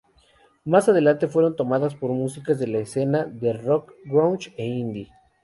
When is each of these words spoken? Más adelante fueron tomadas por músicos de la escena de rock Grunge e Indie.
Más 0.65 0.89
adelante 0.89 1.27
fueron 1.27 1.55
tomadas 1.55 1.93
por 1.93 2.09
músicos 2.09 2.57
de 2.57 2.65
la 2.65 2.79
escena 2.79 3.23
de 3.25 3.53
rock 3.53 3.93
Grunge 4.05 4.51
e 4.57 4.65
Indie. 4.65 5.11